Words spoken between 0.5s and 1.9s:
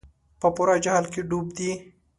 پوره جهل کې ډوب دي.